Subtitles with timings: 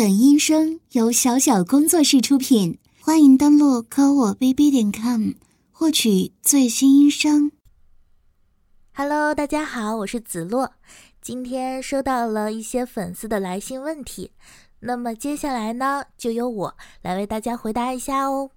[0.00, 5.32] 本音声由小小工作室出品，欢迎登录科我 bb 点 com
[5.70, 7.52] 获取最新音声。
[8.94, 10.72] Hello，大家好，我是子洛。
[11.20, 14.32] 今天收到了一些粉丝的来信问题，
[14.78, 18.52] 那么接下来呢，就由我来为大家回答一下哦。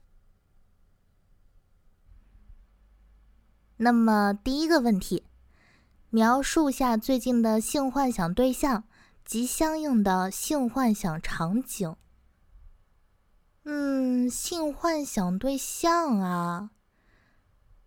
[3.76, 5.24] 那么第一个问题，
[6.10, 8.86] 描述下最近的性幻想对象。
[9.26, 11.96] 及相应的性幻想场景。
[13.66, 16.72] 嗯，性幻想对象啊，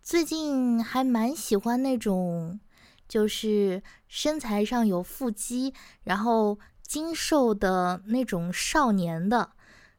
[0.01, 2.59] 最近还蛮喜欢那种，
[3.07, 5.73] 就是身材上有腹肌，
[6.03, 9.51] 然后精瘦的那种少年的，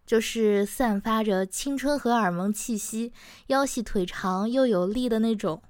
[0.05, 3.13] 就是散发着青春荷尔蒙气息，
[3.47, 5.63] 腰细腿长又有力的那种。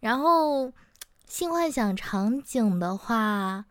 [0.00, 0.72] 然后
[1.28, 3.66] 性幻想场景的话。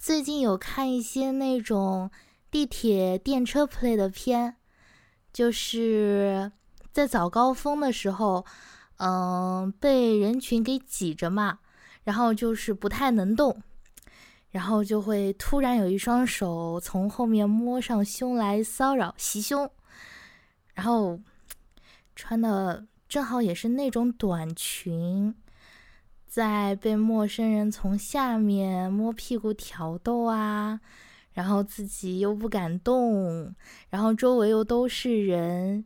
[0.00, 2.10] 最近有看一些那种
[2.50, 4.56] 地铁、电车 play 的片，
[5.30, 6.50] 就是
[6.90, 8.46] 在早高峰的时候，
[8.96, 11.58] 嗯，被人群给挤着嘛，
[12.04, 13.62] 然后就是不太能动，
[14.52, 19.70] 然后就会突然有一双手从后面摸上胸来骚扰袭胸，
[20.72, 21.20] 然后
[22.16, 25.34] 穿的正好也是那种短裙。
[26.30, 30.80] 在被陌生人从下面摸屁股挑逗啊，
[31.32, 33.52] 然后自己又不敢动，
[33.88, 35.84] 然后周围又都是人，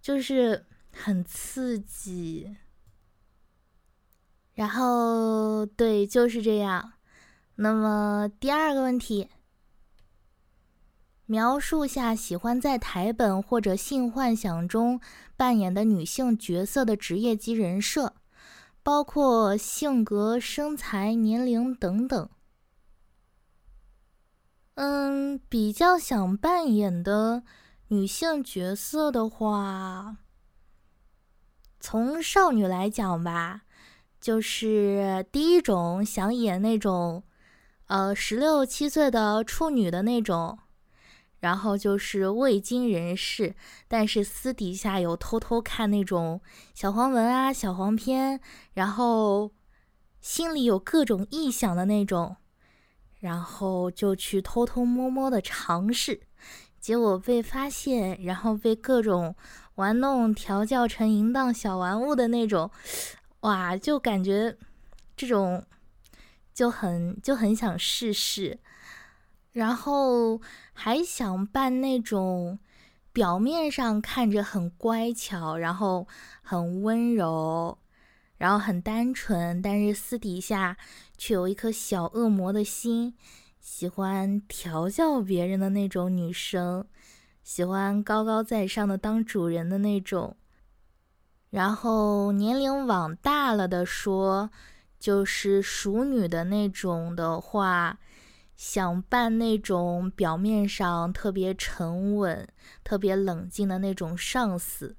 [0.00, 2.56] 就是很刺激。
[4.54, 6.94] 然后对，就是这样。
[7.54, 9.28] 那么第二个问题，
[11.26, 15.00] 描述下喜欢在台本或者性幻想中
[15.36, 18.14] 扮演的女性角色的职业及人设。
[18.88, 22.30] 包括性格、身材、年龄等等。
[24.76, 27.42] 嗯，比较想扮演的
[27.88, 30.16] 女性角色的话，
[31.78, 33.64] 从少女来讲吧，
[34.18, 37.24] 就是第一种想演那种，
[37.88, 40.58] 呃，十六七岁的处女的那种。
[41.40, 43.54] 然后就是未经人事，
[43.86, 46.40] 但是私底下有偷偷看那种
[46.74, 48.40] 小黄文啊、小黄片，
[48.74, 49.52] 然后
[50.20, 52.36] 心里有各种臆想的那种，
[53.20, 56.20] 然后就去偷偷摸摸的尝试，
[56.80, 59.34] 结果被发现，然后被各种
[59.76, 62.68] 玩弄、调教成淫荡小玩物的那种，
[63.40, 64.56] 哇，就感觉
[65.16, 65.64] 这种
[66.52, 68.58] 就很就很想试试。
[69.52, 70.40] 然后
[70.72, 72.58] 还想扮那种
[73.12, 76.06] 表面上看着很乖巧，然后
[76.42, 77.78] 很温柔，
[78.36, 80.76] 然后很单纯，但是私底下
[81.16, 83.14] 却有一颗小恶魔的心，
[83.58, 86.86] 喜欢调教别人的那种女生，
[87.42, 90.36] 喜欢高高在上的当主人的那种。
[91.50, 94.50] 然后年龄往大了的说，
[95.00, 97.98] 就是熟女的那种的话。
[98.58, 102.46] 想扮那种表面上特别沉稳、
[102.82, 104.96] 特别冷静的那种上司，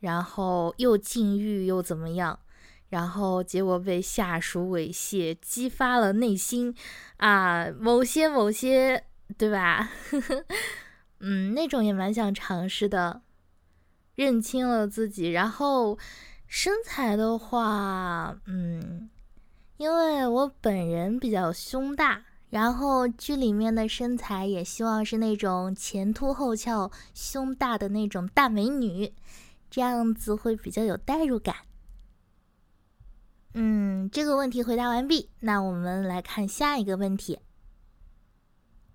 [0.00, 2.40] 然后又禁欲又怎么样，
[2.88, 6.74] 然后结果被下属猥亵，激发了内心
[7.18, 9.04] 啊某些某些，
[9.38, 9.88] 对吧？
[11.20, 13.22] 嗯，那种也蛮想尝试的，
[14.16, 15.30] 认清了自己。
[15.30, 15.96] 然后
[16.48, 19.08] 身材的话，嗯，
[19.76, 22.24] 因为我本人比较胸大。
[22.50, 29.12] 然后剧里面的身材也希望是那种前凸后翘、胸大的那种大美女，
[29.70, 31.54] 这样子会比较有代入感。
[33.54, 37.38] 嗯，这个问题回答完毕，那我们来看下一个问题。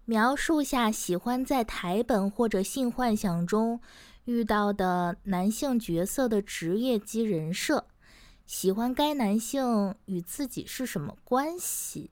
[0.03, 3.79] 描述下喜欢在台本或者性幻想中
[4.25, 7.87] 遇到的男性角色的职业及人设，
[8.45, 12.11] 喜欢该男性与自己是什么关系？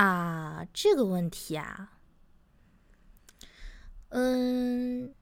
[0.00, 1.98] 啊，这个问题啊，
[4.08, 5.14] 嗯，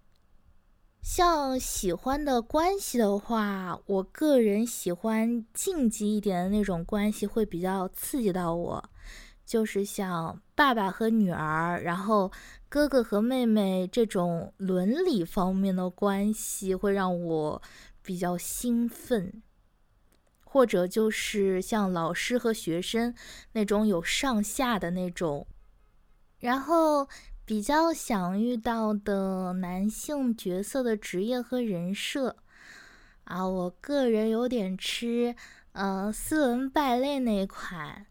[1.03, 8.91] 像喜欢的关系的话，我个人喜欢禁忌一点的那种关系会比较刺激到我，
[9.45, 12.31] 就是像爸爸和女儿，然后
[12.69, 17.61] 哥哥和妹妹这种伦理方面的关系会让我
[18.01, 19.43] 比较兴奋。
[20.59, 23.15] 或者就是像老师和学生
[23.53, 25.47] 那种有上下的那种，
[26.41, 27.09] 然后
[27.45, 32.39] 比较想遇到的男性角色的职业和人设。
[33.23, 35.37] 啊，我个人有点吃
[35.75, 38.07] 呃斯文败类那款，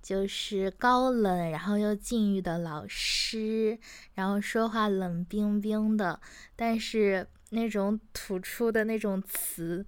[0.00, 3.76] 就是高冷，然后又禁欲的老师，
[4.14, 6.20] 然后说话冷冰冰的，
[6.54, 9.84] 但是那种吐出的那种词，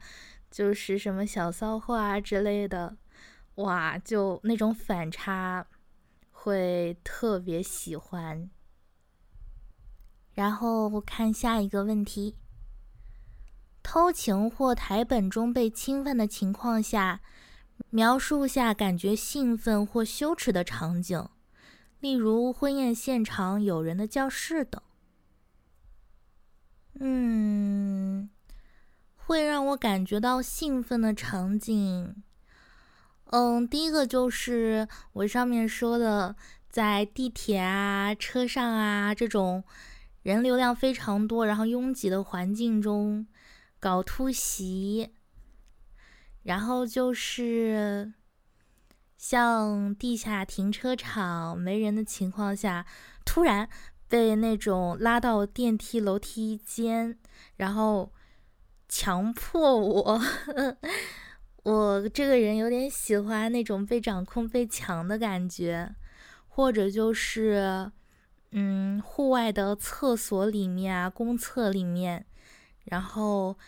[0.54, 2.96] 就是什么小骚话之类的，
[3.56, 5.66] 哇，就那种反差，
[6.30, 8.48] 会特别喜欢。
[10.34, 12.36] 然后我看下一个问题：
[13.82, 17.20] 偷情或台本中被侵犯的情况下。
[17.90, 21.28] 描述下感觉兴奋或羞耻的场景，
[21.98, 24.80] 例如婚宴现场、友人的教室等。
[27.00, 28.03] 嗯，
[29.26, 32.22] 会让我感觉到兴奋的场景，
[33.26, 36.36] 嗯，第一个就是我上面说的，
[36.68, 39.64] 在地铁啊、车上啊这种
[40.22, 43.26] 人流量非常多、然后拥挤的环境中
[43.80, 45.10] 搞突袭。
[46.42, 48.12] 然后就是
[49.16, 52.84] 像地下停车场没人的情况下，
[53.24, 53.66] 突然
[54.06, 57.18] 被那种拉到电梯楼梯间，
[57.56, 58.12] 然后
[58.96, 60.20] 强迫我，
[61.64, 65.92] 我这个人有点喜欢那种被掌控、被强的感觉，
[66.46, 67.90] 或者就是
[68.52, 72.24] 嗯，户外的厕所里面啊，公厕里面，
[72.84, 73.58] 然后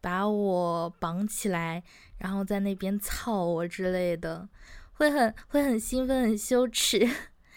[0.00, 1.82] 把我绑起来。
[2.16, 4.48] 然后在那边操我之类的，
[4.94, 7.06] 会很会很兴奋，很羞耻。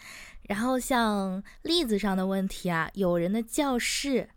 [0.44, 4.28] 然后像例子上的问题啊，有人的教室，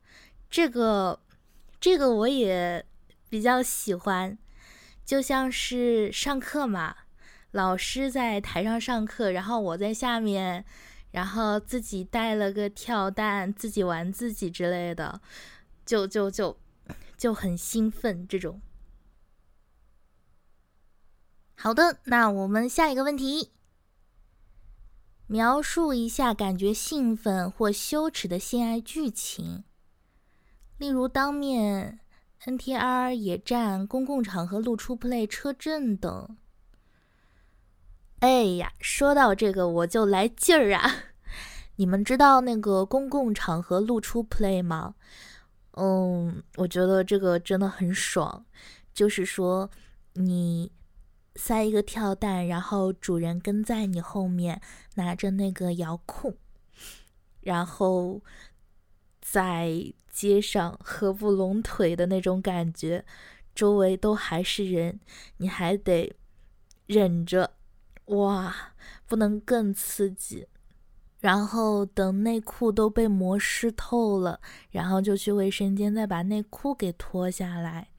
[0.50, 1.20] 这个
[1.80, 2.86] 这个我也
[3.30, 4.38] 比较喜欢，
[5.06, 6.96] 就像是上课嘛，
[7.52, 10.66] 老师在台上上课，然后我在下面，
[11.12, 15.22] 然后自己带了个跳蛋，自己玩自己之类的，
[15.86, 16.58] 就就就
[17.18, 18.62] 就很兴奋这种。
[21.56, 23.52] 好的，那我们下一个问题，
[25.28, 29.64] 描述一下感觉兴奋或羞耻的性爱剧情，
[30.80, 32.00] 例如当面、
[32.44, 36.38] NTR、野战、公共场合露出 play、车震等。
[38.22, 40.92] 哎呀，说到这个我就来劲儿啊！
[41.78, 44.96] 你们知道那个公共场合露出 play 吗？
[45.74, 48.44] 嗯，我觉得这个真的很爽，
[48.92, 49.70] 就是说
[50.14, 50.72] 你。
[51.36, 54.60] 塞一个跳蛋，然后主人跟在你后面，
[54.96, 56.36] 拿着那个遥控，
[57.40, 58.22] 然后
[59.22, 63.06] 在街上合不拢腿的那种感觉，
[63.56, 65.00] 周围都还是人，
[65.38, 66.16] 你还得
[66.86, 67.52] 忍着，
[68.06, 68.74] 哇，
[69.06, 70.48] 不能更刺激。
[71.20, 74.40] 然后等内裤都被磨湿透了，
[74.72, 77.90] 然后就去卫生间再把内裤给脱下来。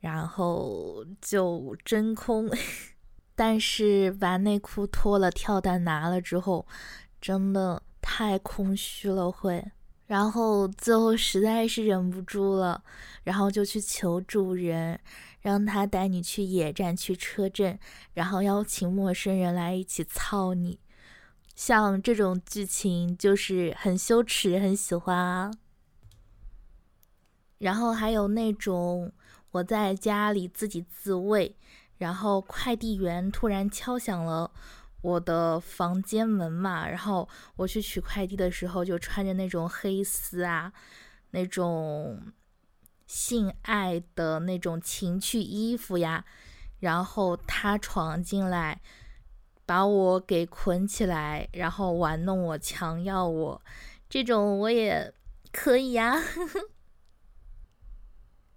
[0.00, 2.50] 然后就真空，
[3.36, 6.66] 但是把内裤脱了，跳蛋拿了之后，
[7.20, 9.72] 真的太空虚了会。
[10.10, 12.82] 然后最后实在是忍不住了，
[13.22, 14.98] 然后就去求主人，
[15.40, 17.78] 让他带你去野战、去车震，
[18.14, 20.80] 然后邀请陌生人来一起操你。
[21.54, 25.52] 像这种剧情就是很羞耻，很喜欢啊。
[27.58, 29.12] 然后还有那种。
[29.52, 31.56] 我在家里自己自慰，
[31.98, 34.48] 然后快递员突然敲响了
[35.02, 40.72] 我的房间门嘛，然后我去取快递的时候就穿着那种黑丝啊，
[41.30, 42.20] 那种
[43.06, 46.24] 性爱的那种情趣衣服呀，
[46.80, 48.80] 然后他闯进来，
[49.64, 53.62] 把我给捆起来，然后玩弄我、强要我，
[54.08, 55.14] 这种我也
[55.50, 56.22] 可以呀。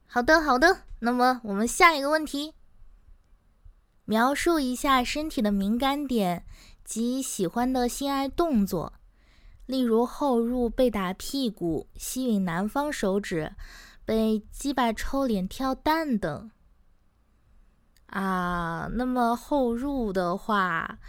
[0.05, 0.81] 好的，好的。
[0.99, 2.53] 那么我们下一个问题，
[4.05, 6.45] 描述一下身体的敏感点
[6.83, 8.93] 及喜欢的性爱动作，
[9.65, 13.55] 例如后入、被打屁股、吸引男方手指、
[14.03, 16.51] 被鸡巴抽脸、跳蛋等。
[18.07, 20.99] 啊，那么后入的话，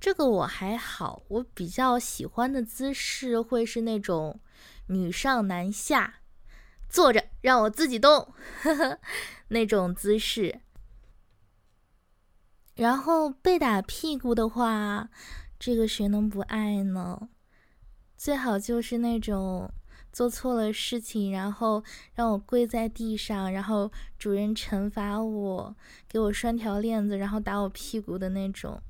[0.00, 4.40] 这个我还好，我比较喜欢的姿势会是那种
[4.88, 6.14] 女上男下。
[6.88, 8.98] 坐着让我自己动，呵呵，
[9.48, 10.60] 那种姿势。
[12.74, 15.08] 然后被打屁股的话，
[15.58, 17.28] 这个谁能不爱呢？
[18.16, 19.72] 最好就是那种
[20.12, 25.76] 做错了事情，然后让我跪在地上，然后主人惩罚我，
[26.08, 28.80] 给我拴条链子，然后打我屁股的那种，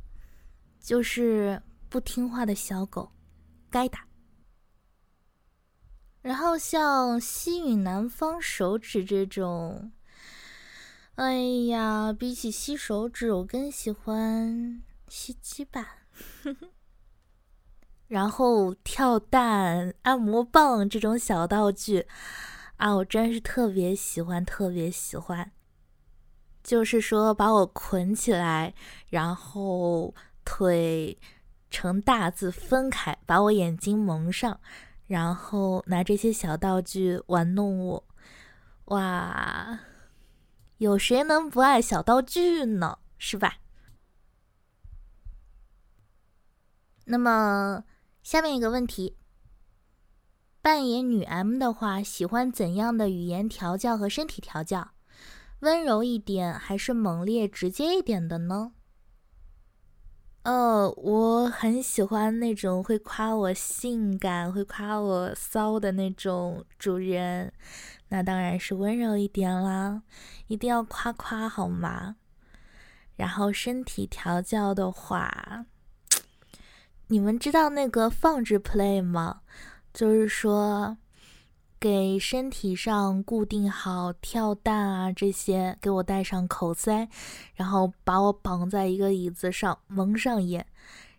[0.80, 3.12] 就是不听话的小狗，
[3.70, 4.06] 该打。
[6.22, 9.92] 然后像吸吮男方手指这种，
[11.16, 11.37] 哎
[11.68, 15.99] 呀，比起吸手指，我更喜欢吸鸡吧。
[18.09, 22.06] 然后跳蛋、按摩棒这种小道具
[22.78, 25.52] 啊，我真是特别喜欢，特别喜欢。
[26.64, 28.75] 就是说，把我捆起来，
[29.09, 30.12] 然后
[30.44, 31.16] 腿
[31.71, 34.59] 呈大字分开，把我眼睛蒙上，
[35.06, 38.04] 然后拿这些小道具玩弄我。
[38.87, 39.78] 哇，
[40.84, 42.98] 有谁能不爱小道具呢？
[43.16, 43.56] 是吧？
[47.06, 47.84] 那么。
[48.22, 49.18] 下面一个问题：
[50.62, 54.92] 扮演女 M 的话，喜欢怎样的语言调教和身体调教？
[55.60, 58.72] 温柔一点还是猛烈直接一点的呢？
[60.44, 67.52] 哦，我很喜欢那种会夸我性感、会夸我骚的那种主人，
[68.14, 70.00] 那当然是温柔一点啦，
[70.47, 72.14] 一定要夸夸好吗？
[73.16, 75.66] 然后身体调教的话。
[77.09, 79.40] 你们知道那个放置 play 吗？
[79.92, 80.97] 就是说，
[81.80, 87.09] 给身体上固定好跳蛋啊这些，给我戴上口塞，
[87.56, 90.64] 然后把我绑在一个椅子上，蒙上眼，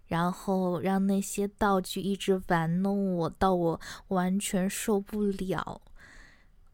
[0.08, 5.82] 然后让那些道具一直玩弄我，到我完全受不了。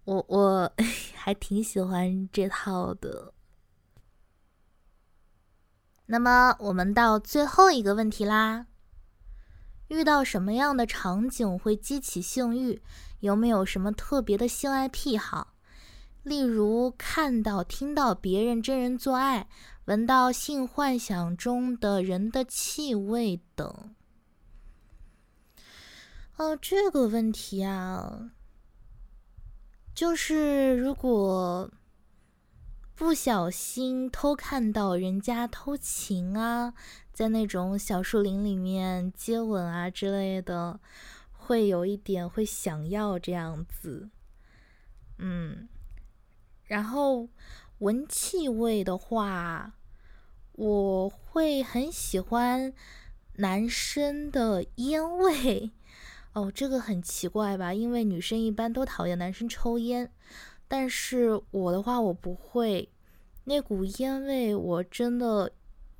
[0.06, 0.74] 我我
[1.16, 3.34] 还挺喜欢这套的。
[6.08, 8.68] 那么我们到最后一个问题啦。
[9.88, 12.82] 遇到什么样的场景会激起性欲？
[13.20, 15.54] 有没有什么特别的性爱癖好？
[16.24, 19.50] 例如看到、听到别人真人做爱，
[19.86, 23.94] 闻到性幻想中的人的气味等。
[26.38, 28.32] 哦，这个问题啊，
[30.02, 31.70] 就是如果
[32.96, 36.74] 不小心偷看到人家偷情啊。
[37.14, 40.80] 在那种小树林里面接吻啊之类的，
[41.34, 44.10] 会有一点会想要这样子，
[45.20, 45.70] 嗯，
[46.64, 47.30] 然后
[47.78, 49.74] 闻气味的话，
[50.54, 52.74] 我会很喜欢
[53.36, 55.70] 男生的烟味，
[56.34, 57.74] 哦，这个很奇怪吧？
[57.74, 60.12] 因为女生一般都讨厌男生抽烟，
[60.68, 62.90] 但是我的话我不会，
[63.46, 65.52] 那股烟味我真的。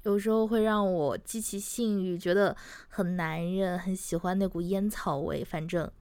[0.04, 2.58] 有时候会让我激起性欲，觉得
[2.88, 5.46] 很男人，很喜欢那股烟草味。
[5.46, 5.92] 反正，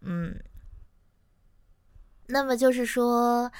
[0.00, 0.42] 嗯，
[2.28, 3.52] 那么就是说，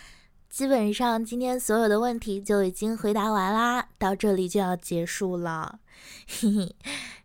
[0.48, 5.80] 基本上今天所有的问题就已经回答完啦，到这里就要结束了。
[6.26, 6.76] 嘿嘿，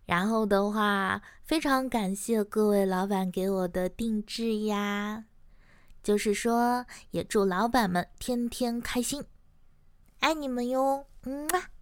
[0.06, 5.26] 然后的话，非常感谢各位老板给我的定制呀，
[6.02, 9.24] 就是说，也祝老板们天天开心，
[10.22, 11.75] 爱你们哟，嗯啊。